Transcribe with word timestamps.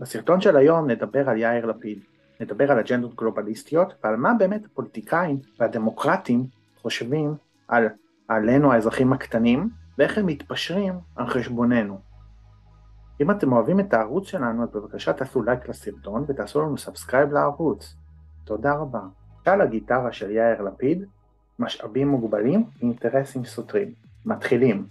בסרטון 0.00 0.40
של 0.40 0.56
היום 0.56 0.90
נדבר 0.90 1.28
על 1.28 1.36
יאיר 1.36 1.66
לפיד, 1.66 1.98
נדבר 2.40 2.72
על 2.72 2.78
אג'נדות 2.78 3.14
גלובליסטיות 3.14 3.94
ועל 4.04 4.16
מה 4.16 4.32
באמת 4.38 4.64
הפוליטיקאים 4.64 5.38
והדמוקרטים 5.60 6.46
חושבים 6.82 7.34
על, 7.68 7.88
עלינו 8.28 8.72
האזרחים 8.72 9.12
הקטנים 9.12 9.68
ואיך 9.98 10.18
הם 10.18 10.26
מתפשרים 10.26 10.94
על 11.16 11.26
חשבוננו. 11.26 11.98
אם 13.20 13.30
אתם 13.30 13.52
אוהבים 13.52 13.80
את 13.80 13.94
הערוץ 13.94 14.26
שלנו 14.26 14.62
אז 14.62 14.68
בבקשה 14.70 15.12
תעשו 15.12 15.42
לייק 15.42 15.68
לסרטון 15.68 16.24
ותעשו 16.28 16.60
לנו 16.60 16.78
subscribe 16.78 17.32
לערוץ. 17.32 17.94
תודה 18.44 18.74
רבה. 18.74 19.00
על 19.46 19.60
הגיטרה 19.60 20.12
של 20.12 20.30
יאיר 20.30 20.62
לפיד, 20.62 21.04
משאבים 21.58 22.08
מוגבלים 22.08 22.64
ואינטרסים 22.78 23.44
סותרים. 23.44 23.92
מתחילים. 24.26 24.86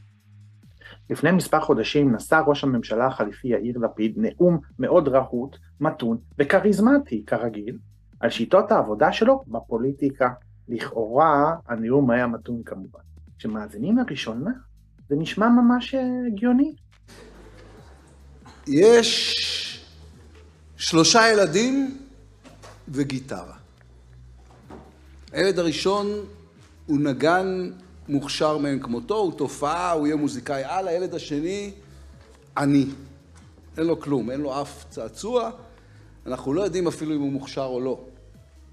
לפני 1.10 1.32
מספר 1.32 1.60
חודשים 1.60 2.16
נשא 2.16 2.42
ראש 2.48 2.64
הממשלה 2.64 3.08
החליפי 3.08 3.48
יאיר 3.48 3.78
לפיד 3.78 4.14
נאום 4.18 4.60
מאוד 4.80 5.08
רהוט, 5.08 5.58
מתון 5.80 6.18
וכריזמטי 6.40 7.24
כרגיל 7.26 7.78
על 8.20 8.30
שיטות 8.30 8.72
העבודה 8.72 9.12
שלו 9.12 9.44
בפוליטיקה. 9.48 10.30
לכאורה 10.70 11.56
הנאום 11.68 12.12
היה 12.12 12.28
מתון 12.28 12.64
כמובן. 12.66 13.00
כשמאזינים 13.38 13.98
לראשונה 13.98 14.52
זה 15.10 15.16
נשמע 15.16 15.50
ממש 15.50 15.96
הגיוני. 16.28 16.76
יש 18.68 19.86
שלושה 20.78 21.20
ילדים 21.34 21.98
וגיטרה. 22.88 23.56
הילד 25.32 25.60
הראשון 25.60 26.08
הוא 26.86 27.00
נגן 27.00 27.72
מוכשר 28.08 28.58
מאין 28.58 28.80
כמותו, 28.80 29.16
הוא 29.16 29.34
תופעה, 29.38 29.92
הוא 29.92 30.08
יהיה 30.08 30.16
מוזיקאי 30.16 30.64
על, 30.64 30.88
הילד 30.88 31.14
השני 31.14 31.72
עני. 32.58 32.86
אין 33.78 33.86
לו 33.86 34.00
כלום, 34.00 34.32
אין 34.32 34.42
לו 34.42 34.62
אף 34.62 34.86
צעצוע, 34.90 35.52
אנחנו 36.26 36.54
לא 36.54 36.62
יודעים 36.62 36.88
אפילו 36.88 37.16
אם 37.16 37.22
הוא 37.22 37.32
מוכשר 37.32 37.66
או 37.66 37.82
לא, 37.82 38.06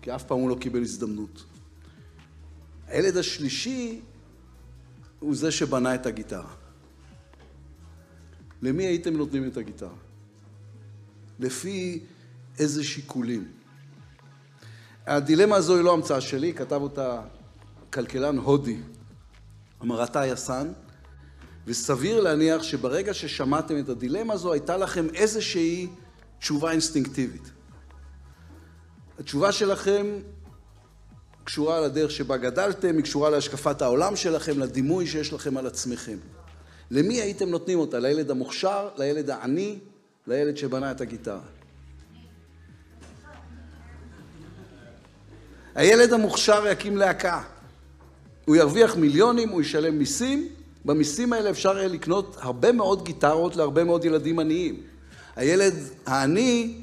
כי 0.02 0.14
אף 0.14 0.24
פעם 0.24 0.38
הוא 0.38 0.50
לא 0.50 0.56
קיבל 0.60 0.82
הזדמנות. 0.82 1.44
הילד 2.88 3.16
השלישי 3.16 4.00
הוא 5.20 5.36
זה 5.36 5.50
שבנה 5.50 5.94
את 5.94 6.06
הגיטרה. 6.06 6.50
למי 8.62 8.84
הייתם 8.84 9.16
נותנים 9.16 9.48
את 9.48 9.56
הגיטרה? 9.56 9.94
לפי 11.38 12.00
איזה 12.58 12.84
שיקולים? 12.84 13.48
הדילמה 15.06 15.56
הזו 15.56 15.76
היא 15.76 15.84
לא 15.84 15.92
המצאה 15.92 16.20
שלי, 16.20 16.52
כתב 16.52 16.82
אותה 16.82 17.22
כלכלן 17.92 18.38
הודי, 18.38 18.78
אמרתה 19.82 20.26
יסן, 20.26 20.72
וסביר 21.66 22.20
להניח 22.20 22.62
שברגע 22.62 23.14
ששמעתם 23.14 23.78
את 23.78 23.88
הדילמה 23.88 24.34
הזו, 24.34 24.52
הייתה 24.52 24.76
לכם 24.76 25.06
איזושהי 25.14 25.88
תשובה 26.38 26.70
אינסטינקטיבית. 26.70 27.50
התשובה 29.18 29.52
שלכם 29.52 30.06
קשורה 31.44 31.80
לדרך 31.80 32.10
שבה 32.10 32.36
גדלתם, 32.36 32.96
היא 32.96 33.04
קשורה 33.04 33.30
להשקפת 33.30 33.82
העולם 33.82 34.16
שלכם, 34.16 34.58
לדימוי 34.58 35.06
שיש 35.06 35.32
לכם 35.32 35.56
על 35.56 35.66
עצמכם. 35.66 36.16
למי 36.90 37.20
הייתם 37.20 37.48
נותנים 37.48 37.78
אותה? 37.78 37.98
לילד 37.98 38.30
המוכשר, 38.30 38.88
לילד 38.96 39.30
העני, 39.30 39.78
לילד 40.26 40.56
שבנה 40.56 40.90
את 40.90 41.00
הגיטרה? 41.00 41.40
הילד 45.74 46.12
המוכשר 46.12 46.66
יקים 46.66 46.96
להקה. 46.96 47.42
הוא 48.44 48.56
ירוויח 48.56 48.96
מיליונים, 48.96 49.48
הוא 49.48 49.60
ישלם 49.60 49.98
מיסים, 49.98 50.48
במיסים 50.84 51.32
האלה 51.32 51.50
אפשר 51.50 51.78
יהיה 51.78 51.88
לקנות 51.88 52.36
הרבה 52.40 52.72
מאוד 52.72 53.04
גיטרות 53.04 53.56
להרבה 53.56 53.84
מאוד 53.84 54.04
ילדים 54.04 54.38
עניים. 54.38 54.82
הילד 55.36 55.74
העני 56.06 56.74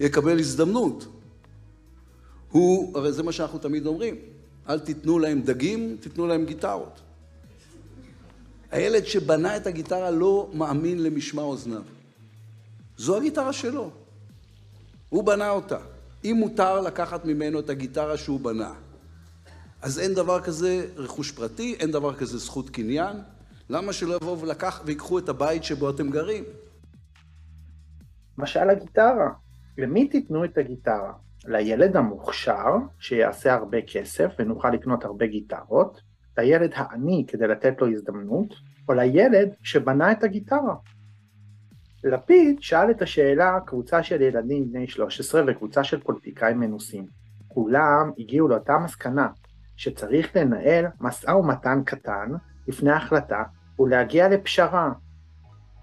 יקבל 0.00 0.38
הזדמנות. 0.38 1.06
הוא, 2.50 2.98
הרי 2.98 3.12
זה 3.12 3.22
מה 3.22 3.32
שאנחנו 3.32 3.58
תמיד 3.58 3.86
אומרים, 3.86 4.16
אל 4.68 4.78
תיתנו 4.78 5.18
להם 5.18 5.42
דגים, 5.42 5.96
תיתנו 6.00 6.26
להם 6.26 6.44
גיטרות. 6.44 7.00
הילד 8.70 9.06
שבנה 9.06 9.56
את 9.56 9.66
הגיטרה 9.66 10.10
לא 10.10 10.50
מאמין 10.54 11.02
למשמע 11.02 11.42
אוזניו. 11.42 11.82
זו 12.96 13.16
הגיטרה 13.16 13.52
שלו. 13.52 13.90
הוא 15.08 15.24
בנה 15.24 15.50
אותה. 15.50 15.78
אם 16.24 16.36
מותר 16.38 16.80
לקחת 16.80 17.24
ממנו 17.24 17.58
את 17.58 17.70
הגיטרה 17.70 18.16
שהוא 18.16 18.40
בנה, 18.40 18.72
אז 19.82 19.98
אין 19.98 20.14
דבר 20.14 20.40
כזה 20.40 20.86
רכוש 20.96 21.32
פרטי, 21.32 21.76
אין 21.80 21.90
דבר 21.90 22.14
כזה 22.14 22.38
זכות 22.38 22.70
קניין. 22.70 23.16
למה 23.70 23.92
שלא 23.92 24.14
יבואו 24.14 24.40
ולקח 24.40 24.82
ויקחו 24.84 25.18
את 25.18 25.28
הבית 25.28 25.64
שבו 25.64 25.90
אתם 25.90 26.10
גרים? 26.10 26.44
משל 28.38 28.70
הגיטרה. 28.70 29.30
למי 29.78 30.08
תיתנו 30.08 30.44
את 30.44 30.58
הגיטרה? 30.58 31.12
לילד 31.46 31.96
המוכשר, 31.96 32.76
שיעשה 32.98 33.54
הרבה 33.54 33.78
כסף 33.82 34.30
ונוכל 34.38 34.70
לקנות 34.70 35.04
הרבה 35.04 35.26
גיטרות, 35.26 36.00
לילד 36.38 36.70
העני 36.74 37.24
כדי 37.28 37.46
לתת 37.46 37.80
לו 37.80 37.88
הזדמנות, 37.88 38.54
או 38.88 38.94
לילד 38.94 39.48
שבנה 39.62 40.12
את 40.12 40.24
הגיטרה. 40.24 40.74
לפיד 42.04 42.56
שאל 42.60 42.90
את 42.90 43.02
השאלה 43.02 43.58
קבוצה 43.66 44.02
של 44.02 44.22
ילדים 44.22 44.70
בני 44.70 44.88
13 44.88 45.42
וקבוצה 45.46 45.84
של 45.84 46.00
פוליטיקאים 46.00 46.60
מנוסים. 46.60 47.06
כולם 47.48 48.10
הגיעו 48.18 48.48
לאותה 48.48 48.78
מסקנה, 48.78 49.28
שצריך 49.78 50.36
לנהל 50.36 50.84
משא 51.00 51.30
ומתן 51.30 51.82
קטן 51.86 52.32
לפני 52.68 52.90
ההחלטה 52.90 53.42
ולהגיע 53.78 54.28
לפשרה. 54.28 54.92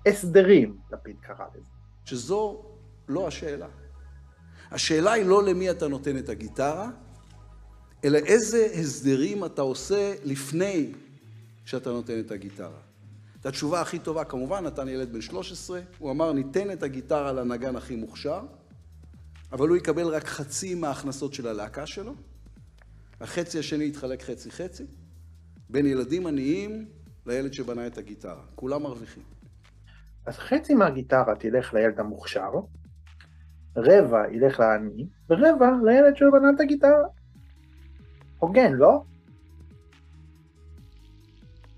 הסדרים, 0.07 0.77
לפיד 0.91 1.15
קרא 1.21 1.45
לזה. 1.55 1.69
שזו 2.05 2.65
לא 3.07 3.27
השאלה. 3.27 3.67
השאלה 4.71 5.11
היא 5.11 5.25
לא 5.25 5.43
למי 5.43 5.71
אתה 5.71 5.87
נותן 5.87 6.17
את 6.17 6.29
הגיטרה, 6.29 6.89
אלא 8.03 8.17
איזה 8.17 8.67
הסדרים 8.79 9.45
אתה 9.45 9.61
עושה 9.61 10.13
לפני 10.23 10.93
שאתה 11.65 11.89
נותן 11.89 12.19
את 12.19 12.31
הגיטרה. 12.31 12.79
את 13.41 13.45
התשובה 13.45 13.81
הכי 13.81 13.99
טובה 13.99 14.23
כמובן 14.23 14.63
נתן 14.63 14.87
ילד 14.87 15.13
בן 15.13 15.21
13, 15.21 15.79
הוא 15.97 16.11
אמר 16.11 16.31
ניתן 16.31 16.71
את 16.71 16.83
הגיטרה 16.83 17.33
לנגן 17.33 17.75
הכי 17.75 17.95
מוכשר, 17.95 18.41
אבל 19.51 19.67
הוא 19.69 19.77
יקבל 19.77 20.07
רק 20.07 20.25
חצי 20.25 20.75
מההכנסות 20.75 21.33
של 21.33 21.47
הלהקה 21.47 21.85
שלו, 21.85 22.13
החצי 23.21 23.59
השני 23.59 23.83
יתחלק 23.85 24.21
חצי 24.21 24.51
חצי, 24.51 24.85
בין 25.69 25.85
ילדים 25.85 26.27
עניים 26.27 26.85
לילד 27.25 27.53
שבנה 27.53 27.87
את 27.87 27.97
הגיטרה, 27.97 28.43
כולם 28.55 28.83
מרוויחים. 28.83 29.23
אז 30.25 30.37
חצי 30.37 30.73
מהגיטרה 30.73 31.35
תלך 31.35 31.73
לילד 31.73 31.99
המוכשר, 31.99 32.51
רבע 33.77 34.31
ילך 34.31 34.59
לעני, 34.59 35.07
ורבע 35.29 35.71
לילד 35.83 36.15
שבנה 36.15 36.49
את 36.55 36.59
הגיטרה. 36.59 37.07
הוגן, 38.39 38.73
לא? 38.73 39.03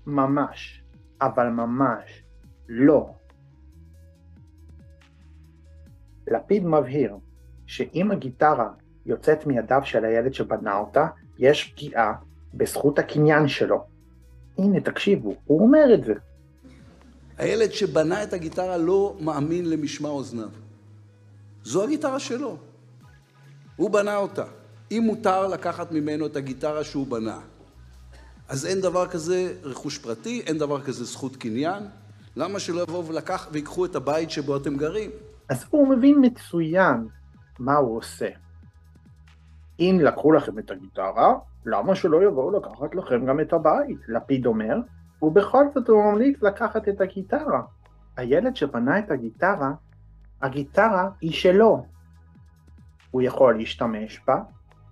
ממש, 0.06 0.82
אבל 1.20 1.48
ממש 1.48 2.22
לא. 2.68 3.14
לפיד 6.26 6.66
מבהיר 6.66 7.16
שאם 7.66 8.10
הגיטרה 8.10 8.70
יוצאת 9.06 9.46
מידיו 9.46 9.80
של 9.84 10.04
הילד 10.04 10.34
שבנה 10.34 10.76
אותה, 10.78 11.06
יש 11.38 11.64
פגיעה 11.64 12.14
בזכות 12.54 12.98
הקניין 12.98 13.48
שלו. 13.48 13.84
הנה, 14.58 14.80
תקשיבו, 14.80 15.34
הוא 15.44 15.60
אומר 15.60 15.94
את 15.94 16.04
זה. 16.04 16.14
הילד 17.38 17.72
שבנה 17.72 18.22
את 18.22 18.32
הגיטרה 18.32 18.76
לא 18.76 19.16
מאמין 19.20 19.70
למשמע 19.70 20.08
אוזניו. 20.08 20.48
זו 21.64 21.84
הגיטרה 21.84 22.20
שלו. 22.20 22.56
הוא 23.76 23.90
בנה 23.90 24.16
אותה. 24.16 24.44
אם 24.90 25.02
מותר 25.06 25.46
לקחת 25.46 25.92
ממנו 25.92 26.26
את 26.26 26.36
הגיטרה 26.36 26.84
שהוא 26.84 27.06
בנה, 27.06 27.40
אז 28.48 28.66
אין 28.66 28.80
דבר 28.80 29.06
כזה 29.06 29.54
רכוש 29.62 29.98
פרטי, 29.98 30.42
אין 30.46 30.58
דבר 30.58 30.82
כזה 30.82 31.04
זכות 31.04 31.36
קניין. 31.36 31.82
למה 32.36 32.60
שלא 32.60 32.82
יבואו 32.82 33.06
ולקח 33.06 33.48
ויקחו 33.52 33.84
את 33.84 33.96
הבית 33.96 34.30
שבו 34.30 34.56
אתם 34.56 34.76
גרים? 34.76 35.10
אז 35.48 35.64
הוא 35.70 35.88
מבין 35.88 36.18
מצוין 36.20 37.08
מה 37.58 37.76
הוא 37.76 37.96
עושה. 37.96 38.28
אם 39.80 39.98
לקחו 40.02 40.32
לכם 40.32 40.58
את 40.58 40.70
הגיטרה, 40.70 41.34
למה 41.66 41.94
שלא 41.94 42.24
יבואו 42.24 42.50
לקחת 42.50 42.94
לכם 42.94 43.26
גם 43.26 43.40
את 43.40 43.52
הבית? 43.52 43.98
לפיד 44.08 44.46
אומר, 44.46 44.76
ובכל 45.22 45.64
זאת 45.74 45.88
הוא 45.88 46.12
ממליץ 46.12 46.42
לקחת 46.42 46.88
את 46.88 47.00
הגיטרה. 47.00 47.62
הילד 48.16 48.56
שבנה 48.56 48.98
את 48.98 49.10
הגיטרה, 49.10 49.72
הגיטרה 50.42 51.10
היא 51.20 51.32
שלו. 51.32 51.84
הוא 53.10 53.22
יכול 53.22 53.56
להשתמש 53.58 54.20
בה, 54.26 54.42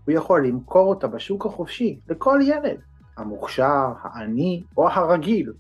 הוא 0.07 0.15
יכול 0.15 0.47
למכור 0.47 0.89
אותה 0.89 1.07
בשוק 1.07 1.47
החופשי 1.47 2.01
לכל 2.09 2.41
ילד, 2.43 2.81
המוכשר, 3.17 3.93
העני 4.03 4.63
או 4.77 4.89
הרגיל. 4.89 5.53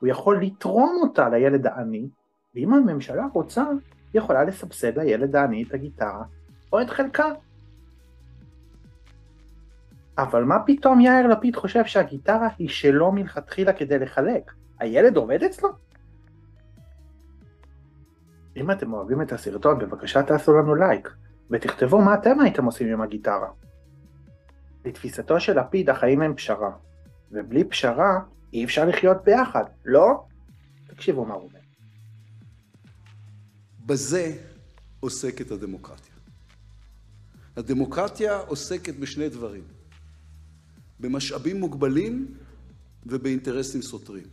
הוא 0.00 0.08
יכול 0.08 0.42
לתרום 0.42 0.98
אותה 1.02 1.28
לילד 1.28 1.66
העני, 1.66 2.08
ואם 2.54 2.74
הממשלה 2.74 3.26
רוצה, 3.32 3.64
היא 4.12 4.22
יכולה 4.22 4.44
לסבסד 4.44 4.98
לילד 4.98 5.36
העני 5.36 5.62
את 5.62 5.74
הגיטרה 5.74 6.24
או 6.72 6.80
את 6.80 6.90
חלקה. 6.90 7.26
אבל 10.22 10.44
מה 10.44 10.56
פתאום 10.66 11.00
יאיר 11.00 11.26
לפיד 11.26 11.56
חושב 11.56 11.84
שהגיטרה 11.84 12.48
היא 12.58 12.68
שלו 12.68 13.12
מלכתחילה 13.12 13.72
כדי 13.72 13.98
לחלק? 13.98 14.52
הילד 14.78 15.16
עובד 15.16 15.42
אצלו? 15.42 15.68
אם 18.56 18.70
אתם 18.70 18.92
אוהבים 18.92 19.22
את 19.22 19.32
הסרטון, 19.32 19.78
בבקשה 19.78 20.22
תעשו 20.22 20.52
לנו 20.52 20.74
לייק, 20.74 21.14
ותכתבו 21.50 22.00
מה 22.00 22.14
אתם 22.14 22.40
הייתם 22.40 22.64
עושים 22.64 22.92
עם 22.92 23.00
הגיטרה. 23.00 23.48
לתפיסתו 24.84 25.40
של 25.40 25.60
לפיד 25.60 25.90
החיים 25.90 26.22
הם 26.22 26.34
פשרה, 26.34 26.70
ובלי 27.32 27.64
פשרה 27.64 28.20
אי 28.52 28.64
אפשר 28.64 28.84
לחיות 28.84 29.24
ביחד, 29.24 29.64
לא? 29.84 30.24
תקשיבו 30.86 31.24
מה 31.24 31.34
הוא 31.34 31.42
אומר. 31.42 31.60
בזה 33.86 34.32
עוסקת 35.00 35.50
הדמוקרטיה. 35.50 36.14
הדמוקרטיה 37.56 38.38
עוסקת 38.38 38.96
בשני 38.96 39.28
דברים, 39.28 39.64
במשאבים 41.00 41.60
מוגבלים 41.60 42.34
ובאינטרסים 43.06 43.82
סותרים. 43.82 44.26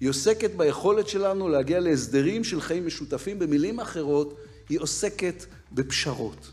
היא 0.00 0.08
עוסקת 0.08 0.50
ביכולת 0.56 1.08
שלנו 1.08 1.48
להגיע 1.48 1.80
להסדרים 1.80 2.44
של 2.44 2.60
חיים 2.60 2.86
משותפים, 2.86 3.38
במילים 3.38 3.80
אחרות, 3.80 4.38
היא 4.68 4.80
עוסקת 4.80 5.46
בפשרות. 5.72 6.52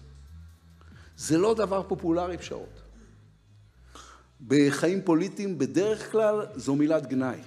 זה 1.18 1.38
לא 1.38 1.54
דבר 1.54 1.84
פופולרי 1.88 2.38
פשרות. 2.38 2.82
בחיים 4.48 5.02
פוליטיים 5.02 5.58
בדרך 5.58 6.12
כלל 6.12 6.46
זו 6.56 6.76
מילת 6.76 7.08
גנאי. 7.08 7.40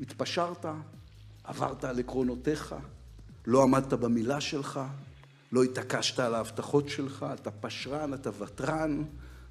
התפשרת, 0.00 0.66
עברת 1.44 1.84
על 1.84 1.98
עקרונותיך, 1.98 2.74
לא 3.46 3.62
עמדת 3.62 3.92
במילה 3.92 4.40
שלך, 4.40 4.80
לא 5.52 5.62
התעקשת 5.62 6.18
על 6.18 6.34
ההבטחות 6.34 6.88
שלך, 6.88 7.26
אתה 7.34 7.50
פשרן, 7.50 8.14
אתה 8.14 8.30
ותרן, 8.42 9.02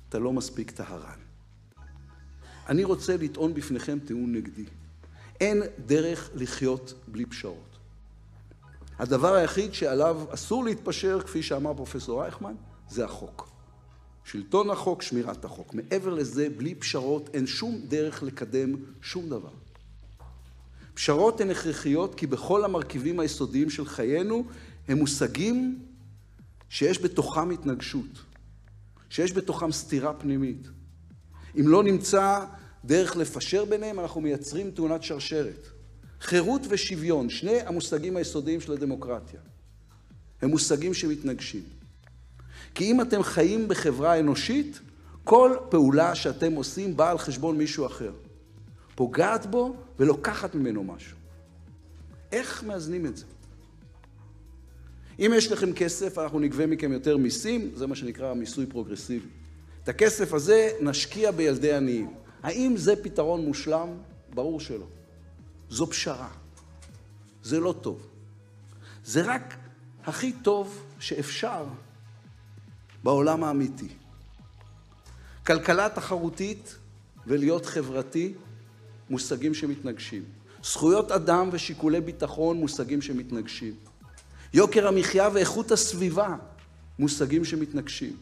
אתה 0.09 0.19
לא 0.19 0.33
מספיק 0.33 0.71
טהרן. 0.71 1.19
אני 2.69 2.83
רוצה 2.83 3.17
לטעון 3.17 3.53
בפניכם 3.53 4.00
טיעון 4.06 4.35
נגדי. 4.35 4.65
אין 5.39 5.63
דרך 5.85 6.29
לחיות 6.35 6.94
בלי 7.07 7.25
פשרות. 7.25 7.77
הדבר 9.00 9.33
היחיד 9.33 9.73
שעליו 9.73 10.21
אסור 10.29 10.63
להתפשר, 10.63 11.21
כפי 11.21 11.44
שאמר 11.44 11.73
פרופסור 11.73 12.21
רייכמן, 12.21 12.53
זה 12.89 13.06
החוק. 13.06 13.50
שלטון 14.23 14.69
החוק, 14.69 15.01
שמירת 15.01 15.45
החוק. 15.45 15.73
מעבר 15.73 16.13
לזה, 16.13 16.47
בלי 16.57 16.75
פשרות 16.75 17.29
אין 17.33 17.47
שום 17.47 17.81
דרך 17.88 18.23
לקדם 18.23 18.75
שום 19.01 19.29
דבר. 19.29 19.51
פשרות 20.94 21.41
הן 21.41 21.50
הכרחיות 21.50 22.15
כי 22.15 22.27
בכל 22.27 22.65
המרכיבים 22.65 23.19
היסודיים 23.19 23.69
של 23.69 23.85
חיינו 23.85 24.44
הם 24.88 24.97
מושגים 24.97 25.79
שיש 26.69 27.01
בתוכם 27.01 27.50
התנגשות, 27.50 28.28
שיש 29.09 29.33
בתוכם 29.33 29.71
סתירה 29.71 30.13
פנימית. 30.13 30.67
אם 31.59 31.67
לא 31.67 31.83
נמצא 31.83 32.45
דרך 32.85 33.17
לפשר 33.17 33.65
ביניהם, 33.65 34.00
אנחנו 34.00 34.21
מייצרים 34.21 34.71
תאונת 34.71 35.03
שרשרת. 35.03 35.67
חירות 36.21 36.61
ושוויון, 36.69 37.29
שני 37.29 37.61
המושגים 37.61 38.17
היסודיים 38.17 38.61
של 38.61 38.73
הדמוקרטיה, 38.73 39.39
הם 40.41 40.50
מושגים 40.50 40.94
שמתנגשים. 40.94 41.63
כי 42.75 42.91
אם 42.91 43.01
אתם 43.01 43.23
חיים 43.23 43.67
בחברה 43.67 44.19
אנושית, 44.19 44.79
כל 45.23 45.57
פעולה 45.69 46.15
שאתם 46.15 46.53
עושים 46.53 46.97
באה 46.97 47.11
על 47.11 47.17
חשבון 47.17 47.57
מישהו 47.57 47.85
אחר. 47.85 48.11
פוגעת 48.95 49.45
בו 49.45 49.75
ולוקחת 50.00 50.56
ממנו 50.56 50.83
משהו. 50.83 51.17
איך 52.31 52.63
מאזנים 52.63 53.06
את 53.06 53.17
זה? 53.17 53.25
אם 55.19 55.31
יש 55.36 55.51
לכם 55.51 55.74
כסף, 55.74 56.18
אנחנו 56.18 56.39
נגבה 56.39 56.68
מכם 56.68 56.92
יותר 56.92 57.18
מיסים, 57.18 57.71
זה 57.75 57.88
מה 57.88 57.95
שנקרא 57.95 58.33
מיסוי 58.33 58.66
פרוגרסיבי. 58.66 59.27
את 59.83 59.89
הכסף 59.89 60.33
הזה 60.33 60.71
נשקיע 60.81 61.31
בילדי 61.31 61.74
עניים. 61.74 62.13
האם 62.44 62.77
זה 62.77 63.04
פתרון 63.04 63.45
מושלם? 63.45 63.89
ברור 64.33 64.60
שלא. 64.60 64.86
זו 65.69 65.88
פשרה. 65.88 66.30
זה 67.44 67.60
לא 67.60 67.75
טוב. 67.81 68.07
זה 69.06 69.21
רק 69.21 69.56
הכי 70.06 70.31
טוב 70.31 70.83
שאפשר 71.00 71.66
בעולם 73.04 73.44
האמיתי. 73.44 73.88
כלכלה 75.48 75.89
תחרותית 75.89 76.75
ולהיות 77.27 77.66
חברתי, 77.66 78.33
מושגים 79.10 79.54
שמתנגשים. 79.54 80.24
זכויות 80.63 81.12
אדם 81.12 81.50
ושיקולי 81.51 82.01
ביטחון, 82.01 82.57
מושגים 82.57 83.01
שמתנגשים. 83.01 83.74
יוקר 84.53 84.87
המחיה 84.87 85.29
ואיכות 85.33 85.71
הסביבה, 85.71 86.35
מושגים 86.99 87.45
שמתנגשים. 87.45 88.17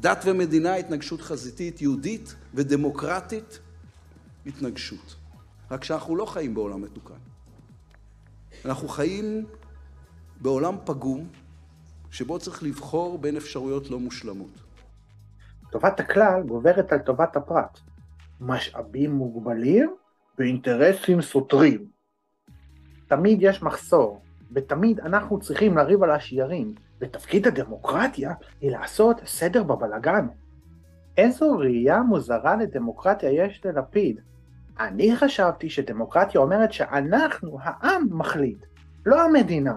דת 0.00 0.24
ומדינה, 0.26 0.74
התנגשות 0.74 1.20
חזיתית, 1.20 1.82
יהודית 1.82 2.34
ודמוקרטית, 2.54 3.58
התנגשות. 4.46 5.16
רק 5.70 5.84
שאנחנו 5.84 6.16
לא 6.16 6.26
חיים 6.26 6.54
בעולם 6.54 6.82
מתוקן. 6.82 7.14
אנחנו 8.64 8.88
חיים 8.88 9.46
בעולם 10.40 10.76
פגום, 10.84 11.28
שבו 12.10 12.38
צריך 12.38 12.62
לבחור 12.62 13.18
בין 13.18 13.36
אפשרויות 13.36 13.90
לא 13.90 14.00
מושלמות. 14.00 14.50
טובת 15.70 16.00
הכלל 16.00 16.42
גוברת 16.46 16.92
על 16.92 16.98
טובת 16.98 17.36
הפרט. 17.36 17.78
משאבים 18.40 19.12
מוגבלים 19.12 19.94
ואינטרסים 20.38 21.22
סותרים. 21.22 21.86
תמיד 23.08 23.38
יש 23.40 23.62
מחסור, 23.62 24.22
ותמיד 24.54 25.00
אנחנו 25.00 25.40
צריכים 25.40 25.76
לריב 25.76 26.02
על 26.02 26.10
השיירים, 26.10 26.74
ותפקיד 27.00 27.46
הדמוקרטיה 27.46 28.32
היא 28.60 28.70
לעשות 28.70 29.20
סדר 29.26 29.62
בבלגן. 29.62 30.26
איזו 31.16 31.58
ראייה 31.58 32.02
מוזרה 32.02 32.56
לדמוקרטיה 32.56 33.30
יש 33.30 33.60
ללפיד. 33.64 34.20
אני 34.80 35.16
חשבתי 35.16 35.70
שדמוקרטיה 35.70 36.40
אומרת 36.40 36.72
שאנחנו, 36.72 37.58
העם, 37.62 38.06
מחליט, 38.10 38.58
לא 39.06 39.22
המדינה. 39.22 39.74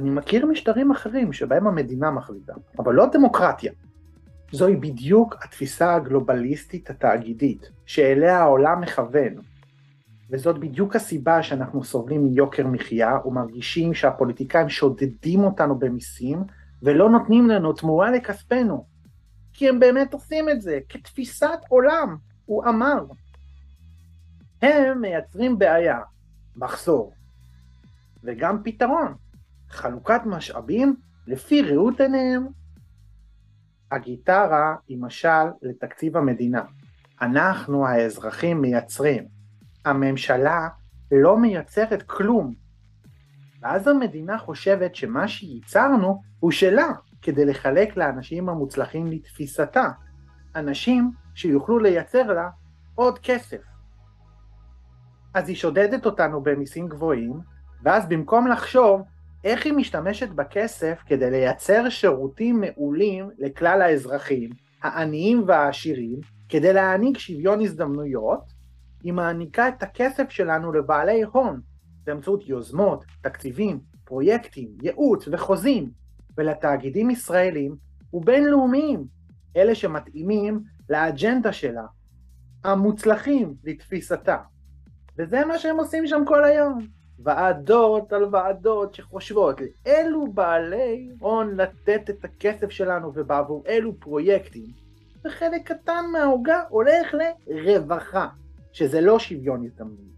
אני 0.00 0.10
מכיר 0.10 0.46
משטרים 0.46 0.90
אחרים 0.90 1.32
שבהם 1.32 1.66
המדינה 1.66 2.10
מחליטה, 2.10 2.52
אבל 2.78 2.94
לא 2.94 3.06
דמוקרטיה. 3.12 3.72
זוהי 4.52 4.76
בדיוק 4.76 5.36
התפיסה 5.44 5.94
הגלובליסטית 5.94 6.90
התאגידית, 6.90 7.70
שאליה 7.86 8.38
העולם 8.38 8.80
מכוון. 8.80 9.34
וזאת 10.30 10.58
בדיוק 10.58 10.96
הסיבה 10.96 11.42
שאנחנו 11.42 11.84
סובלים 11.84 12.24
מיוקר 12.24 12.66
מחיה 12.66 13.18
ומרגישים 13.24 13.94
שהפוליטיקאים 13.94 14.68
שודדים 14.68 15.44
אותנו 15.44 15.78
במיסים 15.78 16.44
ולא 16.82 17.10
נותנים 17.10 17.48
לנו 17.48 17.72
תמורה 17.72 18.10
לכספנו. 18.10 18.86
כי 19.52 19.68
הם 19.68 19.80
באמת 19.80 20.14
עושים 20.14 20.48
את 20.48 20.62
זה, 20.62 20.78
כתפיסת 20.88 21.58
עולם, 21.68 22.16
הוא 22.44 22.64
אמר. 22.64 23.04
הם 24.62 25.00
מייצרים 25.00 25.58
בעיה, 25.58 26.00
מחסור, 26.56 27.14
וגם 28.24 28.62
פתרון, 28.64 29.14
חלוקת 29.68 30.20
משאבים 30.26 30.96
לפי 31.26 31.62
ראות 31.62 32.00
עיניהם. 32.00 32.46
הגיטרה 33.90 34.74
היא 34.88 34.98
משל 35.00 35.46
לתקציב 35.62 36.16
המדינה. 36.16 36.62
אנחנו 37.22 37.86
האזרחים 37.86 38.60
מייצרים. 38.60 39.37
הממשלה 39.90 40.68
לא 41.12 41.38
מייצרת 41.38 42.02
כלום. 42.02 42.54
ואז 43.62 43.88
המדינה 43.88 44.38
חושבת 44.38 44.94
שמה 44.94 45.28
שייצרנו 45.28 46.22
הוא 46.40 46.50
שלה, 46.50 46.92
כדי 47.22 47.44
לחלק 47.44 47.96
לאנשים 47.96 48.48
המוצלחים 48.48 49.06
לתפיסתה. 49.06 49.88
אנשים 50.56 51.10
שיוכלו 51.34 51.78
לייצר 51.78 52.32
לה 52.32 52.48
עוד 52.94 53.18
כסף. 53.18 53.60
אז 55.34 55.48
היא 55.48 55.56
שודדת 55.56 56.06
אותנו 56.06 56.42
במיסים 56.42 56.88
גבוהים, 56.88 57.40
ואז 57.82 58.08
במקום 58.08 58.48
לחשוב 58.48 59.02
איך 59.44 59.66
היא 59.66 59.72
משתמשת 59.72 60.28
בכסף 60.28 61.02
כדי 61.06 61.30
לייצר 61.30 61.88
שירותים 61.88 62.60
מעולים 62.60 63.30
לכלל 63.38 63.82
האזרחים, 63.82 64.50
העניים 64.82 65.44
והעשירים, 65.46 66.20
כדי 66.48 66.72
להעניק 66.72 67.18
שוויון 67.18 67.60
הזדמנויות, 67.60 68.57
היא 69.02 69.12
מעניקה 69.12 69.68
את 69.68 69.82
הכסף 69.82 70.30
שלנו 70.30 70.72
לבעלי 70.72 71.22
הון, 71.22 71.60
באמצעות 72.04 72.48
יוזמות, 72.48 73.04
תקציבים, 73.22 73.80
פרויקטים, 74.04 74.68
ייעוץ 74.82 75.28
וחוזים, 75.32 75.90
ולתאגידים 76.38 77.10
ישראלים 77.10 77.76
ובינלאומיים, 78.12 79.04
אלה 79.56 79.74
שמתאימים 79.74 80.60
לאג'נדה 80.90 81.52
שלה, 81.52 81.86
המוצלחים 82.64 83.54
לתפיסתה. 83.64 84.36
וזה 85.18 85.44
מה 85.44 85.58
שהם 85.58 85.76
עושים 85.76 86.06
שם 86.06 86.22
כל 86.26 86.44
היום. 86.44 86.78
ועדות 87.18 88.12
על 88.12 88.24
ועדות 88.34 88.94
שחושבות 88.94 89.60
לאילו 89.60 90.32
בעלי 90.32 91.10
הון 91.20 91.56
לתת 91.56 92.10
את 92.10 92.24
הכסף 92.24 92.70
שלנו 92.70 93.12
ובעבור 93.14 93.62
אילו 93.66 94.00
פרויקטים, 94.00 94.66
וחלק 95.24 95.72
קטן 95.72 96.04
מהעוגה 96.12 96.62
הולך 96.68 97.14
לרווחה, 97.46 98.28
שזה 98.72 99.00
לא 99.00 99.18
שוויון 99.18 99.64
הזדמנויות. 99.64 100.08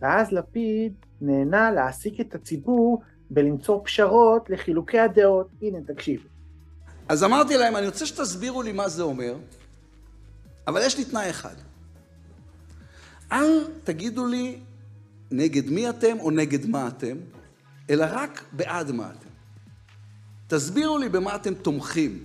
ואז 0.00 0.32
לפיד 0.32 0.92
נהנה 1.20 1.70
להעסיק 1.70 2.20
את 2.20 2.34
הציבור 2.34 3.02
בלמצוא 3.30 3.80
פשרות 3.84 4.50
לחילוקי 4.50 4.98
הדעות. 4.98 5.48
הנה, 5.62 5.78
תקשיבו. 5.86 6.28
אז 7.08 7.24
אמרתי 7.24 7.56
להם, 7.56 7.76
אני 7.76 7.86
רוצה 7.86 8.06
שתסבירו 8.06 8.62
לי 8.62 8.72
מה 8.72 8.88
זה 8.88 9.02
אומר, 9.02 9.36
אבל 10.66 10.80
יש 10.84 10.98
לי 10.98 11.04
תנאי 11.04 11.30
אחד. 11.30 11.54
אל 13.32 13.64
תגידו 13.84 14.26
לי 14.26 14.60
נגד 15.30 15.70
מי 15.70 15.90
אתם 15.90 16.16
או 16.20 16.30
נגד 16.30 16.66
מה 16.66 16.88
אתם, 16.88 17.16
אלא 17.90 18.06
רק 18.10 18.44
בעד 18.52 18.92
מה 18.92 19.10
אתם. 19.10 19.28
תסבירו 20.46 20.98
לי 20.98 21.08
במה 21.08 21.36
אתם 21.36 21.54
תומכים, 21.54 22.24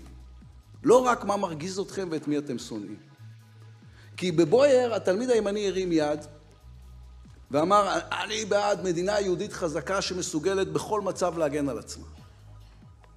לא 0.84 1.06
רק 1.06 1.26
מה 1.26 1.38
מרגיז 1.38 1.80
אתכם 1.80 2.08
ואת 2.12 2.28
מי 2.28 2.38
אתם 2.38 2.58
שונאים. 2.58 3.13
כי 4.18 4.32
בבוייר 4.32 4.94
התלמיד 4.96 5.30
הימני 5.30 5.68
הרים 5.68 5.92
יד 5.92 6.20
ואמר, 7.52 8.00
אני 8.24 8.46
בעד 8.46 8.84
מדינה 8.84 9.20
יהודית 9.20 9.54
חזקה 9.54 10.02
שמסוגלת 10.02 10.72
בכל 10.72 11.02
מצב 11.02 11.38
להגן 11.38 11.70
על 11.70 11.80
עצמה. 11.80 12.06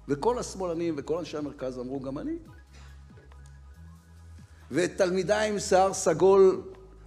וכל 0.07 0.39
השמאלנים 0.39 0.95
וכל 0.97 1.17
אנשי 1.17 1.37
המרכז 1.37 1.79
אמרו, 1.79 1.99
גם 1.99 2.17
אני. 2.17 2.35
ותלמידה 4.71 5.41
עם 5.41 5.59
שיער 5.59 5.93
סגול 5.93 6.61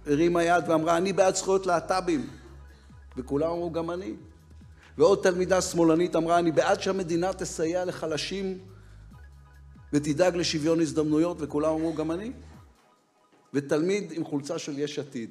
הרימה 0.07 0.43
יד 0.43 0.63
ואמרה, 0.67 0.97
אני 0.97 1.13
בעד 1.13 1.35
זכויות 1.35 1.65
להט"בים. 1.65 2.29
וכולם 3.17 3.51
אמרו, 3.51 3.71
גם 3.71 3.91
אני. 3.91 4.13
ועוד 4.97 5.19
תלמידה 5.23 5.61
שמאלנית 5.61 6.15
אמרה, 6.15 6.39
אני 6.39 6.51
בעד 6.51 6.81
שהמדינה 6.81 7.33
תסייע 7.33 7.85
לחלשים 7.85 8.57
ותדאג 9.93 10.35
לשוויון 10.35 10.81
הזדמנויות, 10.81 11.37
וכולם 11.39 11.69
אמרו, 11.69 11.93
גם 11.93 12.11
אני. 12.11 12.31
ותלמיד 13.53 14.11
עם 14.11 14.25
חולצה 14.25 14.59
של 14.59 14.79
יש 14.79 14.99
עתיד 14.99 15.29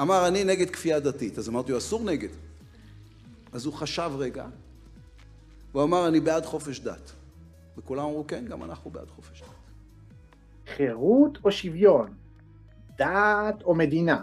אמר, 0.00 0.28
אני 0.28 0.44
נגד 0.44 0.70
כפייה 0.70 1.00
דתית. 1.00 1.38
אז 1.38 1.48
אמרתי 1.48 1.72
לו, 1.72 1.78
אסור 1.78 2.04
נגד. 2.04 2.28
אז 3.52 3.66
הוא 3.66 3.74
חשב 3.74 4.10
רגע, 4.18 4.46
והוא 5.72 5.84
אמר, 5.84 6.08
אני 6.08 6.20
בעד 6.20 6.44
חופש 6.44 6.80
דת. 6.80 7.12
וכולם 7.76 8.04
אמרו, 8.04 8.26
כן, 8.26 8.44
גם 8.44 8.62
אנחנו 8.62 8.90
בעד 8.90 9.08
חופש 9.08 9.42
דת. 9.42 9.48
חירות 10.76 11.38
או 11.44 11.52
שוויון? 11.52 12.14
דת 12.98 13.62
או 13.64 13.74
מדינה? 13.74 14.22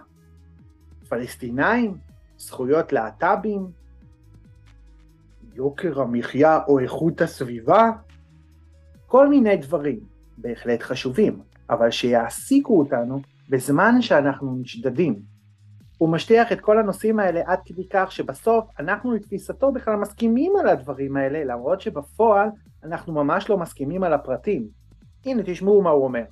פלסטינאים? 1.10 1.98
זכויות 2.38 2.94
להט"בים? 2.94 3.72
יוקר 5.54 6.02
המחיה 6.02 6.60
או 6.68 6.80
איכות 6.80 7.22
הסביבה? 7.22 7.90
כל 9.08 9.30
מיני 9.30 9.58
דברים, 9.58 10.00
בהחלט 10.38 10.82
חשובים, 10.82 11.42
אבל 11.70 11.92
שיעסיקו 11.92 12.80
אותנו 12.80 13.22
בזמן 13.50 14.02
שאנחנו 14.02 14.56
נשדדים. 14.62 15.20
הוא 15.98 16.10
משטיח 16.10 16.52
את 16.52 16.62
כל 16.62 16.80
הנושאים 16.80 17.20
האלה 17.20 17.42
עד 17.46 17.60
כדי 17.66 17.88
כך 17.90 18.12
שבסוף 18.12 18.66
אנחנו 18.80 19.14
לתפיסתו 19.14 19.72
בכלל 19.72 19.96
מסכימים 19.96 20.54
על 20.60 20.70
הדברים 20.70 21.18
האלה, 21.18 21.44
למרות 21.44 21.82
שבפועל 21.82 22.50
אנחנו 22.84 23.14
ממש 23.14 23.50
לא 23.50 23.58
מסכימים 23.58 24.04
על 24.04 24.14
הפרטים. 24.14 24.68
הנה, 25.26 25.44
תשמעו 25.46 25.82
מה 25.82 25.90
הוא 25.90 26.04
אומר. 26.04 26.24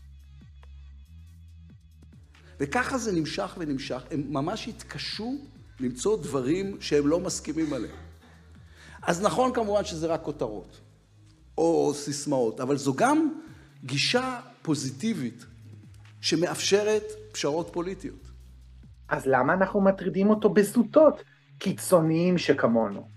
וככה 2.59 2.97
זה 2.97 3.11
נמשך 3.19 3.55
ונמשך, 3.57 4.03
הם 4.11 4.23
ממש 4.29 4.67
התקשו 4.67 5.33
למצוא 5.79 6.17
דברים 6.17 6.77
שהם 6.79 7.07
לא 7.07 7.19
מסכימים 7.19 7.73
עליהם. 7.73 7.95
אז 9.01 9.21
נכון 9.21 9.53
כמובן 9.53 9.83
שזה 9.83 10.07
רק 10.07 10.21
כותרות, 10.21 10.81
או 11.57 11.91
סיסמאות, 11.93 12.59
אבל 12.59 12.77
זו 12.77 12.93
גם 12.93 13.29
גישה 13.83 14.39
פוזיטיבית 14.67 15.45
שמאפשרת 16.21 17.03
פשרות 17.31 17.69
פוליטיות. 17.73 18.31
אז 19.09 19.25
למה 19.25 19.53
אנחנו 19.53 19.81
מטרידים 19.81 20.29
אותו 20.29 20.49
בזוטות, 20.49 21.23
קיצוניים 21.57 22.37
שכמונו? 22.37 23.07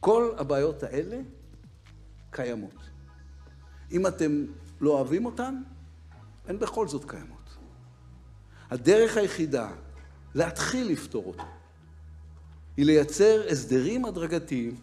כל 0.00 0.30
הבעיות 0.38 0.82
האלה 0.82 1.20
קיימות. 2.30 2.90
אם 3.92 4.06
אתם 4.06 4.44
לא 4.80 4.90
אוהבים 4.90 5.26
אותן, 5.26 5.62
הן 6.46 6.58
בכל 6.58 6.88
זאת 6.88 7.10
קיימות. 7.10 7.56
הדרך 8.70 9.16
היחידה 9.16 9.70
להתחיל 10.34 10.88
לפתור 10.88 11.24
אותן 11.26 11.52
היא 12.76 12.86
לייצר 12.86 13.42
הסדרים 13.50 14.04
הדרגתיים 14.04 14.76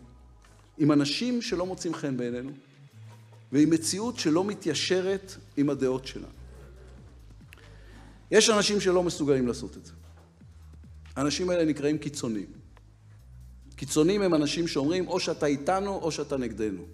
עם 0.78 0.92
אנשים 0.92 1.42
שלא 1.42 1.66
מוצאים 1.66 1.94
חן 1.94 2.18
בעינינו 2.18 2.52
ועם 3.56 3.70
מציאות 3.70 4.20
שלא 4.20 4.44
מתיישרת 4.44 5.36
עם 5.58 5.70
הדעות 5.70 6.08
שלנו. 6.08 6.28
יש 8.32 8.50
אנשים 8.50 8.82
שלא 8.82 9.04
מסוגלים 9.04 9.48
לעשות 9.48 9.78
את 9.78 9.86
זה. 9.86 9.92
האנשים 11.16 11.50
האלה 11.50 11.66
נקראים 11.66 11.98
קיצונים. 11.98 12.46
קיצונים 13.76 14.22
הם 14.22 14.36
אנשים 14.36 14.68
שאומרים 14.68 15.08
או 15.08 15.20
שאתה 15.20 15.46
איתנו 15.46 15.96
או 15.96 16.12
שאתה 16.12 16.38
נגדנו. 16.38 16.86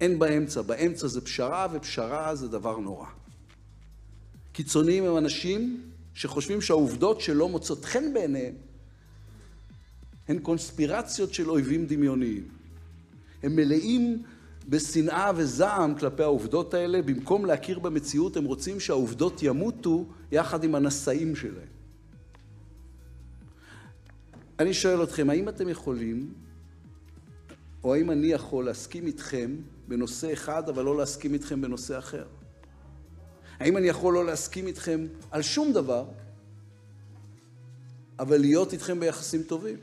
אין 0.00 0.18
באמצע, 0.18 0.62
באמצע 0.62 1.06
זה 1.06 1.20
פשרה 1.20 1.66
ופשרה 1.72 2.34
זה 2.34 2.48
דבר 2.48 2.78
נורא. 2.78 3.06
קיצונים 4.52 5.04
הם 5.04 5.16
אנשים 5.16 5.90
שחושבים 6.14 6.60
שהעובדות 6.60 7.20
שלא 7.20 7.48
מוצאות 7.48 7.84
חן 7.84 8.14
בעיניהם 8.14 8.54
הן 10.28 10.38
קונספירציות 10.38 11.34
של 11.34 11.50
אויבים 11.50 11.86
דמיוניים. 11.86 12.48
הם 13.42 13.56
מלאים 13.56 14.22
בשנאה 14.70 15.30
וזעם 15.36 15.94
כלפי 15.94 16.22
העובדות 16.22 16.74
האלה, 16.74 17.02
במקום 17.02 17.46
להכיר 17.46 17.78
במציאות 17.78 18.36
הם 18.36 18.44
רוצים 18.44 18.80
שהעובדות 18.80 19.42
ימותו 19.42 20.06
יחד 20.32 20.64
עם 20.64 20.74
הנשאים 20.74 21.36
שלהם. 21.36 21.68
אני 24.58 24.74
שואל 24.74 25.02
אתכם, 25.02 25.30
האם 25.30 25.48
אתם 25.48 25.68
יכולים, 25.68 26.34
או 27.84 27.94
האם 27.94 28.10
אני 28.10 28.26
יכול 28.26 28.64
להסכים 28.64 29.06
איתכם 29.06 29.56
בנושא 29.88 30.32
אחד, 30.32 30.68
אבל 30.68 30.84
לא 30.84 30.96
להסכים 30.96 31.34
איתכם 31.34 31.60
בנושא 31.60 31.98
אחר? 31.98 32.26
האם 33.58 33.76
אני 33.76 33.86
יכול 33.86 34.14
לא 34.14 34.26
להסכים 34.26 34.66
איתכם 34.66 35.06
על 35.30 35.42
שום 35.42 35.72
דבר, 35.72 36.04
אבל 38.18 38.38
להיות 38.38 38.72
איתכם 38.72 39.00
ביחסים 39.00 39.42
טובים? 39.42 39.78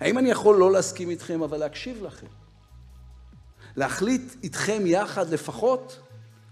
האם 0.00 0.18
אני 0.18 0.30
יכול 0.30 0.56
לא 0.56 0.72
להסכים 0.72 1.10
איתכם, 1.10 1.42
אבל 1.42 1.58
להקשיב 1.58 2.02
לכם? 2.02 2.43
להחליט 3.76 4.34
איתכם 4.42 4.82
יחד 4.86 5.28
לפחות 5.28 6.00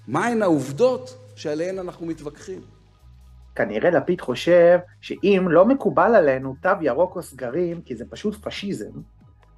מהן 0.09 0.43
העובדות 0.43 1.17
שעליהן 1.37 1.79
אנחנו 1.79 2.07
מתווכחים. 2.07 2.61
כנראה 3.55 3.91
לפיד 3.91 4.21
חושב 4.21 4.79
שאם 5.01 5.47
לא 5.51 5.67
מקובל 5.67 6.15
עלינו 6.15 6.55
תו 6.63 6.71
ירוק 6.81 7.17
או 7.17 7.23
סגרים, 7.23 7.83
כי 7.83 7.97
זה 7.97 8.05
פשוט 8.11 8.45
פשיזם, 8.45 8.91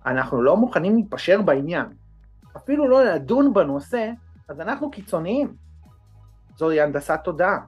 אנחנו 0.07 0.43
לא 0.43 0.57
מוכנים 0.57 0.97
להתפשר 0.97 1.43
בעניין. 1.43 1.87
אפילו 2.57 2.89
לא 2.89 3.05
לדון 3.05 3.55
בנושא, 3.55 4.11
אז 4.49 4.61
אנחנו 4.61 4.91
קיצוניים. 4.91 5.55
זוהי 6.57 6.81
הנדסת 6.81 7.21
תודעה. 7.25 7.59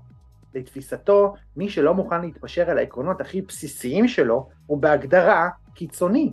לתפיסתו, 0.55 1.35
מי 1.57 1.69
שלא 1.69 1.95
מוכן 1.95 2.21
להתפשר 2.21 2.71
על 2.71 2.79
העקרונות 2.79 3.21
הכי 3.21 3.43
בסיסיים 3.43 4.09
שלו, 4.09 4.49
הוא 4.67 4.79
בהגדרה 4.79 5.49
קיצוני. 5.75 6.33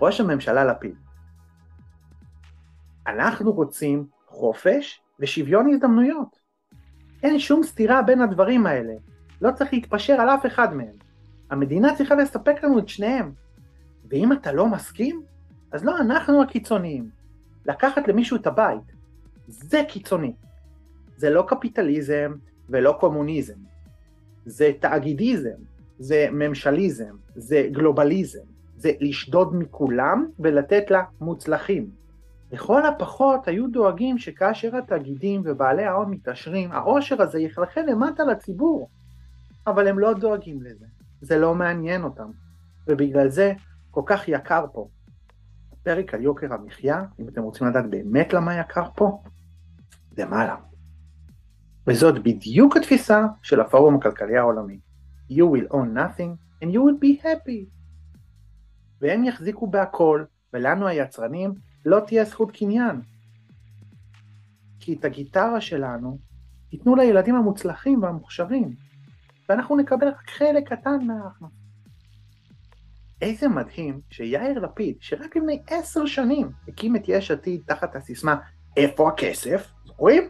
ראש 0.00 0.20
הממשלה 0.20 0.64
לפיד 0.64 1.05
אנחנו 3.06 3.52
רוצים 3.52 4.06
חופש 4.26 5.00
ושוויון 5.20 5.70
הזדמנויות. 5.70 6.38
אין 7.22 7.38
שום 7.38 7.62
סתירה 7.62 8.02
בין 8.02 8.20
הדברים 8.20 8.66
האלה. 8.66 8.94
לא 9.42 9.50
צריך 9.52 9.72
להתפשר 9.72 10.12
על 10.12 10.28
אף 10.28 10.46
אחד 10.46 10.74
מהם. 10.74 10.94
המדינה 11.50 11.96
צריכה 11.96 12.14
לספק 12.14 12.64
לנו 12.64 12.78
את 12.78 12.88
שניהם. 12.88 13.32
ואם 14.10 14.32
אתה 14.32 14.52
לא 14.52 14.66
מסכים, 14.66 15.22
אז 15.72 15.84
לא 15.84 15.98
אנחנו 15.98 16.42
הקיצוניים. 16.42 17.10
לקחת 17.66 18.08
למישהו 18.08 18.36
את 18.36 18.46
הבית, 18.46 18.92
זה 19.48 19.82
קיצוני. 19.88 20.32
זה 21.16 21.30
לא 21.30 21.44
קפיטליזם 21.48 22.32
ולא 22.68 22.96
קומוניזם. 23.00 23.58
זה 24.46 24.70
תאגידיזם, 24.80 25.58
זה 25.98 26.28
ממשליזם, 26.32 27.16
זה 27.34 27.68
גלובליזם. 27.72 28.44
זה 28.76 28.92
לשדוד 29.00 29.56
מכולם 29.56 30.26
ולתת 30.38 30.90
לה 30.90 31.02
מוצלחים. 31.20 31.90
לכל 32.52 32.86
הפחות 32.86 33.48
היו 33.48 33.70
דואגים 33.70 34.18
שכאשר 34.18 34.76
התאגידים 34.76 35.42
ובעלי 35.44 35.84
ההון 35.84 36.10
מתעשרים, 36.10 36.72
העושר 36.72 37.22
הזה 37.22 37.38
יחלחל 37.38 37.80
למטה 37.80 38.24
לציבור. 38.24 38.90
אבל 39.66 39.88
הם 39.88 39.98
לא 39.98 40.12
דואגים 40.14 40.62
לזה, 40.62 40.86
זה 41.20 41.38
לא 41.38 41.54
מעניין 41.54 42.02
אותם, 42.02 42.30
ובגלל 42.86 43.28
זה 43.28 43.52
כל 43.90 44.02
כך 44.06 44.28
יקר 44.28 44.64
פה. 44.72 44.88
הפרק 45.72 46.14
על 46.14 46.22
יוקר 46.22 46.52
המחיה, 46.52 47.04
אם 47.20 47.28
אתם 47.28 47.42
רוצים 47.42 47.66
לדעת 47.66 47.90
באמת 47.90 48.32
למה 48.32 48.60
יקר 48.60 48.90
פה, 48.96 49.22
למעלה. 50.18 50.56
וזאת 51.86 52.22
בדיוק 52.22 52.76
התפיסה 52.76 53.26
של 53.42 53.60
הפורום 53.60 53.96
הכלכלי 53.96 54.36
העולמי. 54.36 54.80
You 55.30 55.34
will 55.34 55.72
own 55.72 55.96
nothing 55.96 56.62
and 56.62 56.66
you 56.66 56.78
will 56.78 57.00
be 57.02 57.24
happy. 57.24 57.70
והם 59.00 59.24
יחזיקו 59.24 59.66
בהכל, 59.66 60.24
ולנו 60.52 60.86
היצרנים 60.86 61.54
לא 61.86 62.00
תהיה 62.00 62.24
זכות 62.24 62.50
קניין. 62.50 63.00
כי 64.80 64.94
את 64.94 65.04
הגיטרה 65.04 65.60
שלנו 65.60 66.18
ייתנו 66.72 66.96
לילדים 66.96 67.34
המוצלחים 67.34 68.02
והמוכשרים, 68.02 68.70
ואנחנו 69.48 69.76
נקבל 69.76 70.08
רק 70.08 70.30
חלק 70.30 70.72
קטן 70.72 71.06
מההכנסה. 71.06 71.54
איזה 73.22 73.48
מדהים 73.48 74.00
שיאיר 74.10 74.58
לפיד, 74.58 74.96
שרק 75.00 75.36
לפני 75.36 75.62
עשר 75.66 76.06
שנים 76.06 76.50
הקים 76.68 76.96
את 76.96 77.02
יש 77.08 77.30
עתיד 77.30 77.62
תחת 77.66 77.96
הסיסמה 77.96 78.36
איפה 78.76 79.08
הכסף, 79.08 79.72
זוכרים? 79.84 80.22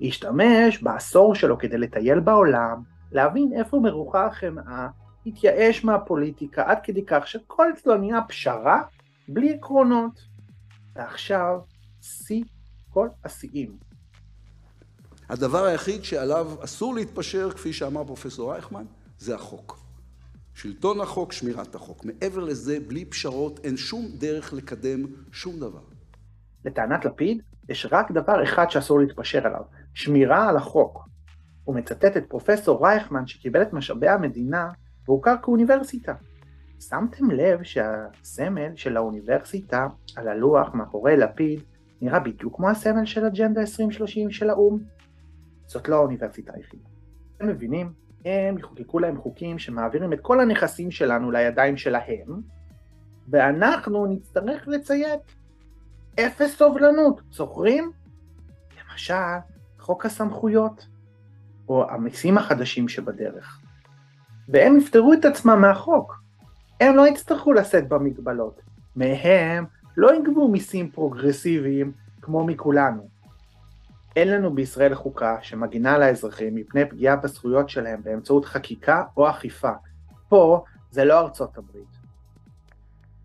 השתמש 0.00 0.82
בעשור 0.82 1.34
שלו 1.34 1.58
כדי 1.58 1.78
לטייל 1.78 2.20
בעולם, 2.20 2.82
להבין 3.12 3.52
איפה 3.52 3.80
מרוחה 3.80 4.26
החמאה, 4.26 4.88
התייאש 5.26 5.84
מהפוליטיקה 5.84 6.62
עד 6.66 6.78
כדי 6.82 7.04
כך 7.06 7.26
שכל 7.26 7.66
אצלו 7.72 7.96
נהיה 7.96 8.20
פשרה 8.28 8.82
בלי 9.28 9.54
עקרונות. 9.54 10.35
ועכשיו, 10.96 11.58
שיא 12.00 12.44
כל 12.90 13.08
השיאים. 13.24 13.76
הדבר 15.28 15.64
היחיד 15.64 16.04
שעליו 16.04 16.50
אסור 16.64 16.94
להתפשר, 16.94 17.50
כפי 17.50 17.72
שאמר 17.72 18.04
פרופסור 18.04 18.52
רייכמן, 18.52 18.84
זה 19.18 19.34
החוק. 19.34 19.78
שלטון 20.54 21.00
החוק, 21.00 21.32
שמירת 21.32 21.74
החוק. 21.74 22.04
מעבר 22.04 22.44
לזה, 22.44 22.78
בלי 22.80 23.04
פשרות, 23.04 23.60
אין 23.64 23.76
שום 23.76 24.06
דרך 24.18 24.52
לקדם 24.52 25.06
שום 25.32 25.60
דבר. 25.60 25.82
לטענת 26.64 27.04
לפיד, 27.04 27.42
יש 27.68 27.86
רק 27.92 28.10
דבר 28.10 28.44
אחד 28.44 28.70
שאסור 28.70 29.00
להתפשר 29.00 29.46
עליו, 29.46 29.62
שמירה 29.94 30.48
על 30.48 30.56
החוק. 30.56 31.08
הוא 31.64 31.76
מצטט 31.76 32.16
את 32.16 32.24
פרופסור 32.28 32.86
רייכמן 32.86 33.26
שקיבל 33.26 33.62
את 33.62 33.72
משאבי 33.72 34.08
המדינה 34.08 34.68
והוכר 35.08 35.34
כאוניברסיטה. 35.42 36.14
שמתם 36.80 37.30
לב 37.30 37.62
שהסמל 37.62 38.76
של 38.76 38.96
האוניברסיטה 38.96 39.86
על 40.16 40.28
הלוח 40.28 40.74
מאחורי 40.74 41.16
לפיד 41.16 41.60
נראה 42.00 42.20
בדיוק 42.20 42.56
כמו 42.56 42.70
הסמל 42.70 43.04
של 43.04 43.24
אג'נדה 43.24 43.60
2030 43.60 44.30
של 44.30 44.50
האו"ם? 44.50 44.78
זאת 45.66 45.88
לא 45.88 45.96
האוניברסיטה 45.96 46.52
היחידה. 46.54 46.88
אתם 47.36 47.48
מבינים? 47.48 47.92
הם 48.24 48.58
יחוקקו 48.58 48.98
להם 48.98 49.20
חוקים 49.20 49.58
שמעבירים 49.58 50.12
את 50.12 50.18
כל 50.22 50.40
הנכסים 50.40 50.90
שלנו 50.90 51.30
לידיים 51.30 51.76
שלהם, 51.76 52.40
ואנחנו 53.28 54.06
נצטרך 54.06 54.68
לציית. 54.68 55.20
אפס 56.20 56.56
סובלנות, 56.56 57.20
זוכרים? 57.30 57.92
למשל, 58.82 59.14
חוק 59.78 60.06
הסמכויות, 60.06 60.86
או 61.68 61.90
המיסים 61.90 62.38
החדשים 62.38 62.88
שבדרך. 62.88 63.60
והם 64.48 64.76
יפטרו 64.76 65.12
את 65.12 65.24
עצמם 65.24 65.60
מהחוק. 65.60 66.25
הם 66.80 66.96
לא 66.96 67.06
יצטרכו 67.06 67.52
לשאת 67.52 67.88
במגבלות. 67.88 68.60
מהם 68.96 69.64
לא 69.96 70.14
יגבו 70.14 70.48
מיסים 70.48 70.90
פרוגרסיביים 70.90 71.92
כמו 72.22 72.46
מכולנו. 72.46 73.08
אין 74.16 74.28
לנו 74.28 74.54
בישראל 74.54 74.94
חוקה 74.94 75.36
שמגינה 75.42 75.94
על 75.94 76.02
האזרחים 76.02 76.54
מפני 76.54 76.84
פגיעה 76.84 77.16
בזכויות 77.16 77.68
שלהם 77.68 78.02
באמצעות 78.02 78.44
חקיקה 78.44 79.04
או 79.16 79.30
אכיפה. 79.30 79.72
פה 80.28 80.64
זה 80.90 81.04
לא 81.04 81.20
ארצות 81.20 81.58
הברית. 81.58 81.96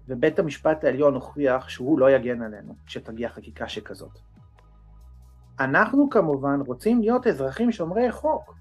ובית 0.08 0.40
המשפט 0.40 0.84
העליון 0.84 1.14
הוכיח 1.14 1.70
שהוא 1.70 2.00
לא 2.00 2.12
יגן 2.12 2.42
עלינו 2.42 2.76
כשתגיע 2.86 3.30
חקיקה 3.30 3.68
שכזאת. 3.68 4.20
אנחנו 5.60 6.10
כמובן 6.10 6.60
רוצים 6.66 7.02
להיות 7.02 7.28
אזרחים 7.28 7.72
שומרי 7.72 8.12
חוק, 8.12 8.56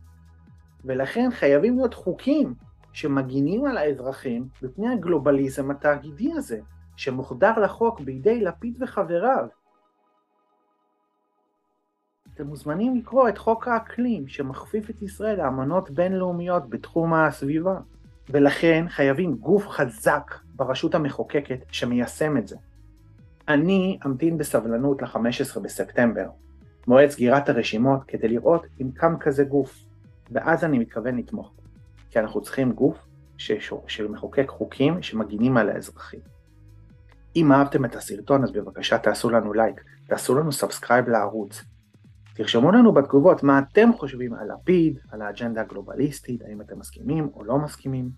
ולכן 0.85 1.29
חייבים 1.33 1.77
להיות 1.77 1.95
חוקים 1.95 2.55
שמגינים 2.93 3.67
על 3.67 3.77
האזרחים 3.77 4.49
מפני 4.63 4.89
הגלובליזם 4.89 5.71
התאגידי 5.71 6.33
הזה, 6.33 6.61
שמוחדר 6.97 7.59
לחוק 7.59 8.01
בידי 8.01 8.41
לפיד 8.41 8.83
וחבריו. 8.83 9.47
אתם 12.35 12.47
מוזמנים 12.47 12.97
לקרוא 12.97 13.29
את 13.29 13.39
חוק 13.39 13.69
האקלים 13.69 14.29
שמכפיף 14.29 14.91
את 14.91 15.03
ישראל 15.03 15.39
לאמנות 15.39 15.91
בינלאומיות 15.91 16.71
בתחום 16.71 17.15
הסביבה, 17.15 17.79
ולכן 18.31 18.85
חייבים 18.89 19.37
גוף 19.37 19.69
חזק 19.69 20.35
ברשות 20.55 20.95
המחוקקת 20.95 21.65
שמיישם 21.71 22.37
את 22.37 22.49
זה. 22.49 22.57
אני 23.49 23.99
אמתין 24.07 24.39
בסבלנות 24.39 25.03
ל-15 25.03 25.61
בספטמבר, 25.61 26.29
מועד 26.87 27.09
סגירת 27.09 27.49
הרשימות, 27.49 28.01
כדי 28.09 28.29
לראות 28.29 28.67
אם 28.81 28.91
קם 28.95 29.15
כזה 29.21 29.45
גוף, 29.45 29.85
ואז 30.31 30.65
אני 30.65 30.79
מתכוון 30.79 31.17
לתמוך. 31.17 31.53
כי 32.11 32.19
אנחנו 32.19 32.41
צריכים 32.41 32.73
גוף 32.73 33.07
שמחוקק 33.87 34.49
חוקים 34.49 35.03
שמגינים 35.03 35.57
על 35.57 35.71
האזרחים. 35.71 36.21
אם 37.37 37.53
אהבתם 37.53 37.85
את 37.85 37.97
הסרטון 37.97 38.45
אז 38.45 38.53
בבקשה 38.53 38.99
תעשו 38.99 39.31
לנו 39.31 39.53
לייק, 39.53 39.85
תעשו 40.07 40.35
לנו 40.35 40.53
subscribe 40.53 41.09
לערוץ. 41.09 41.65
תרשמו 42.35 42.73
לנו 42.73 42.93
בתגובות 42.93 43.43
מה 43.43 43.59
אתם 43.59 43.91
חושבים 43.93 44.35
על 44.35 44.49
לפיד, 44.53 44.99
על 45.11 45.23
האג'נדה 45.23 45.61
הגלובליסטית, 45.61 46.43
האם 46.43 46.61
אתם 46.61 46.79
מסכימים 46.79 47.29
או 47.35 47.45
לא 47.45 47.59
מסכימים. 47.59 48.11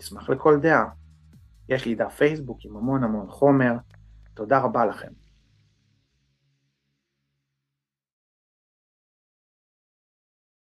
נשמח 0.00 0.30
לכל 0.30 0.60
דעה. 0.60 0.84
יש 1.68 1.86
לי 1.86 1.94
דף 1.94 2.14
פייסבוק 2.16 2.58
עם 2.64 2.76
המון 2.76 3.04
המון 3.04 3.26
חומר. 3.30 3.72
תודה 4.34 4.58
רבה 4.58 4.86
לכם. 4.86 5.25